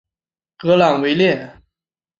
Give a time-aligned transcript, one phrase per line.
[0.57, 1.59] 格朗维列。